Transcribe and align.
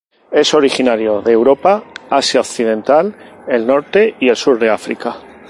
Es 0.31 0.55
originario 0.55 1.21
de 1.21 1.31
Europa, 1.33 1.83
Asia 2.09 2.39
occidental, 2.39 3.13
el 3.47 3.67
norte 3.67 4.15
y 4.19 4.29
el 4.29 4.35
sur 4.35 4.57
de 4.57 4.71
África. 4.71 5.17